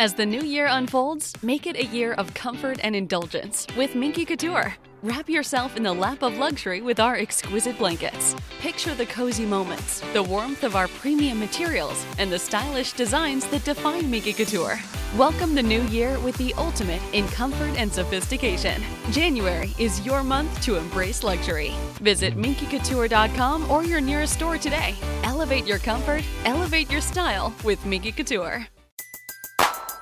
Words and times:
As 0.00 0.14
the 0.14 0.24
new 0.24 0.40
year 0.40 0.66
unfolds, 0.66 1.34
make 1.42 1.66
it 1.66 1.76
a 1.76 1.84
year 1.84 2.14
of 2.14 2.32
comfort 2.32 2.78
and 2.82 2.96
indulgence 2.96 3.66
with 3.76 3.94
Minky 3.94 4.24
Couture. 4.24 4.74
Wrap 5.02 5.28
yourself 5.28 5.76
in 5.76 5.82
the 5.82 5.92
lap 5.92 6.22
of 6.22 6.38
luxury 6.38 6.80
with 6.80 6.98
our 6.98 7.16
exquisite 7.16 7.76
blankets. 7.76 8.34
Picture 8.60 8.94
the 8.94 9.04
cozy 9.04 9.44
moments, 9.44 10.00
the 10.14 10.22
warmth 10.22 10.64
of 10.64 10.74
our 10.74 10.88
premium 10.88 11.38
materials, 11.38 12.02
and 12.16 12.32
the 12.32 12.38
stylish 12.38 12.94
designs 12.94 13.46
that 13.48 13.62
define 13.64 14.10
Minky 14.10 14.32
Couture. 14.32 14.80
Welcome 15.18 15.54
the 15.54 15.62
new 15.62 15.82
year 15.88 16.18
with 16.20 16.38
the 16.38 16.54
ultimate 16.54 17.02
in 17.12 17.28
comfort 17.28 17.76
and 17.76 17.92
sophistication. 17.92 18.82
January 19.10 19.74
is 19.78 20.00
your 20.06 20.24
month 20.24 20.62
to 20.62 20.76
embrace 20.76 21.22
luxury. 21.22 21.74
Visit 22.00 22.38
minkycouture.com 22.38 23.70
or 23.70 23.84
your 23.84 24.00
nearest 24.00 24.32
store 24.32 24.56
today. 24.56 24.94
Elevate 25.24 25.66
your 25.66 25.78
comfort, 25.78 26.24
elevate 26.46 26.90
your 26.90 27.02
style 27.02 27.54
with 27.64 27.84
Minky 27.84 28.12
Couture. 28.12 28.66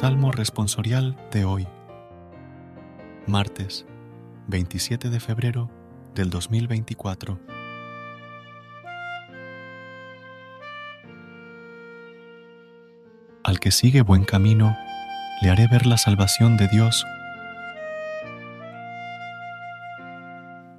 Salmo 0.00 0.30
responsorial 0.30 1.16
de 1.32 1.44
hoy, 1.44 1.66
martes 3.26 3.84
27 4.46 5.10
de 5.10 5.18
febrero 5.18 5.72
del 6.14 6.30
2024. 6.30 7.40
Al 13.42 13.58
que 13.58 13.72
sigue 13.72 14.02
buen 14.02 14.22
camino, 14.22 14.76
le 15.42 15.50
haré 15.50 15.66
ver 15.66 15.84
la 15.84 15.98
salvación 15.98 16.56
de 16.56 16.68
Dios. 16.68 17.04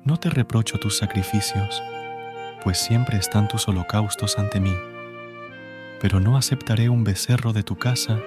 No 0.06 0.16
te 0.16 0.30
reprocho 0.30 0.78
tus 0.78 0.98
sacrificios, 0.98 1.84
pues 2.64 2.78
siempre 2.78 3.18
están 3.18 3.50
tus 3.50 3.68
holocaustos 3.68 4.40
ante 4.40 4.62
mí, 4.62 4.78
pero 6.00 6.22
no 6.22 6.38
aceptaré 6.38 6.88
un 6.88 7.04
becerro 7.04 7.52
de 7.52 7.64
tu 7.64 7.76
casa 7.78 8.18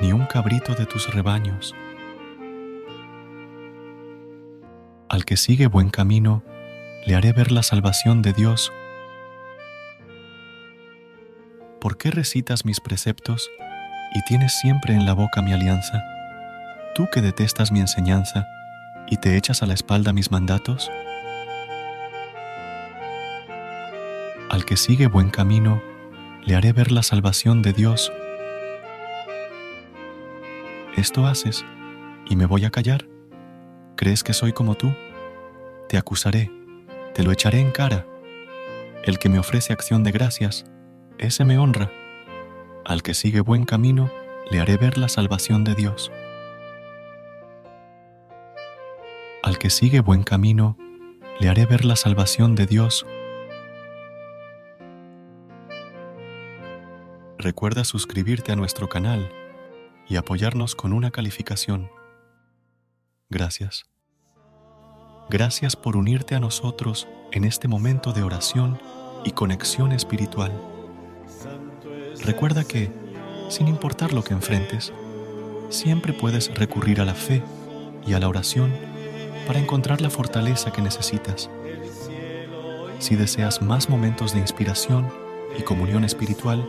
ni 0.00 0.12
un 0.12 0.26
cabrito 0.26 0.74
de 0.74 0.86
tus 0.86 1.12
rebaños. 1.12 1.74
Al 5.08 5.24
que 5.24 5.36
sigue 5.36 5.66
buen 5.66 5.90
camino, 5.90 6.42
le 7.06 7.16
haré 7.16 7.32
ver 7.32 7.50
la 7.50 7.62
salvación 7.62 8.22
de 8.22 8.32
Dios. 8.32 8.72
¿Por 11.80 11.96
qué 11.98 12.10
recitas 12.10 12.64
mis 12.64 12.80
preceptos 12.80 13.50
y 14.14 14.22
tienes 14.24 14.58
siempre 14.60 14.94
en 14.94 15.06
la 15.06 15.14
boca 15.14 15.42
mi 15.42 15.52
alianza? 15.52 16.02
Tú 16.94 17.08
que 17.12 17.22
detestas 17.22 17.72
mi 17.72 17.80
enseñanza 17.80 18.46
y 19.08 19.16
te 19.16 19.36
echas 19.36 19.62
a 19.62 19.66
la 19.66 19.74
espalda 19.74 20.12
mis 20.12 20.30
mandatos. 20.30 20.90
Al 24.50 24.64
que 24.64 24.76
sigue 24.76 25.06
buen 25.06 25.30
camino, 25.30 25.82
le 26.44 26.56
haré 26.56 26.72
ver 26.72 26.92
la 26.92 27.02
salvación 27.02 27.62
de 27.62 27.72
Dios. 27.72 28.12
Esto 30.96 31.26
haces 31.26 31.64
y 32.28 32.34
me 32.34 32.46
voy 32.46 32.64
a 32.64 32.70
callar. 32.70 33.06
¿Crees 33.96 34.24
que 34.24 34.32
soy 34.32 34.52
como 34.52 34.74
tú? 34.74 34.92
Te 35.88 35.96
acusaré, 35.96 36.50
te 37.14 37.22
lo 37.22 37.30
echaré 37.30 37.60
en 37.60 37.70
cara. 37.70 38.06
El 39.04 39.18
que 39.18 39.28
me 39.28 39.38
ofrece 39.38 39.72
acción 39.72 40.02
de 40.02 40.10
gracias, 40.10 40.66
ese 41.18 41.44
me 41.44 41.58
honra. 41.58 41.92
Al 42.84 43.02
que 43.02 43.14
sigue 43.14 43.40
buen 43.40 43.64
camino, 43.64 44.10
le 44.50 44.58
haré 44.58 44.76
ver 44.76 44.98
la 44.98 45.08
salvación 45.08 45.62
de 45.62 45.76
Dios. 45.76 46.10
Al 49.44 49.58
que 49.58 49.70
sigue 49.70 50.00
buen 50.00 50.24
camino, 50.24 50.76
le 51.38 51.48
haré 51.48 51.66
ver 51.66 51.84
la 51.84 51.94
salvación 51.94 52.56
de 52.56 52.66
Dios. 52.66 53.06
Recuerda 57.38 57.84
suscribirte 57.84 58.50
a 58.52 58.56
nuestro 58.56 58.88
canal 58.88 59.32
y 60.10 60.16
apoyarnos 60.16 60.74
con 60.74 60.92
una 60.92 61.12
calificación. 61.12 61.88
Gracias. 63.30 63.84
Gracias 65.30 65.76
por 65.76 65.96
unirte 65.96 66.34
a 66.34 66.40
nosotros 66.40 67.06
en 67.30 67.44
este 67.44 67.68
momento 67.68 68.12
de 68.12 68.24
oración 68.24 68.80
y 69.24 69.30
conexión 69.30 69.92
espiritual. 69.92 70.52
Recuerda 72.24 72.64
que, 72.64 72.90
sin 73.48 73.68
importar 73.68 74.12
lo 74.12 74.24
que 74.24 74.34
enfrentes, 74.34 74.92
siempre 75.68 76.12
puedes 76.12 76.52
recurrir 76.52 77.00
a 77.00 77.04
la 77.04 77.14
fe 77.14 77.44
y 78.04 78.14
a 78.14 78.18
la 78.18 78.28
oración 78.28 78.72
para 79.46 79.60
encontrar 79.60 80.00
la 80.00 80.10
fortaleza 80.10 80.72
que 80.72 80.82
necesitas. 80.82 81.48
Si 82.98 83.14
deseas 83.14 83.62
más 83.62 83.88
momentos 83.88 84.32
de 84.34 84.40
inspiración 84.40 85.08
y 85.56 85.62
comunión 85.62 86.02
espiritual, 86.02 86.68